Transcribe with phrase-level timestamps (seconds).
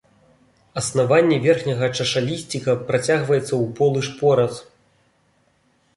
[0.81, 4.53] Аснаванне верхняга чашалісціка працягваецца ў полы шпорац.